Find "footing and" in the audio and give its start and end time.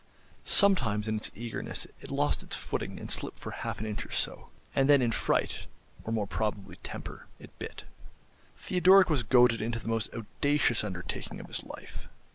2.55-3.11